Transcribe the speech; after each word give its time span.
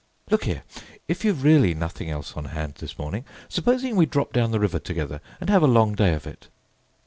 Look 0.31 0.45
here! 0.45 0.63
If 1.07 1.23
you've 1.23 1.43
really 1.43 1.75
nothing 1.75 2.09
else 2.09 2.35
on 2.35 2.45
hand 2.45 2.73
this 2.79 2.97
morning, 2.97 3.23
supposing 3.47 3.95
we 3.95 4.07
drop 4.07 4.33
down 4.33 4.49
the 4.49 4.59
river 4.59 4.79
together, 4.79 5.21
and 5.39 5.47
have 5.51 5.61
a 5.61 5.67
long 5.67 5.93
day 5.93 6.15
of 6.15 6.25
it?" 6.25 6.47